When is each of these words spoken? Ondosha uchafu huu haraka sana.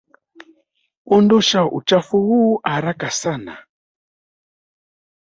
Ondosha 1.05 1.65
uchafu 1.65 2.17
huu 2.21 2.59
haraka 2.63 3.11
sana. 3.11 3.57